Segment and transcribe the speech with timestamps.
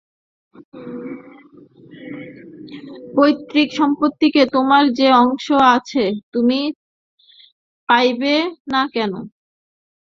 [3.15, 5.45] পৈতৃক সম্পত্তিতে তোমার যে অংশ
[5.85, 6.59] সে তুমি
[7.89, 8.35] পাইবে
[8.67, 9.13] না কেন।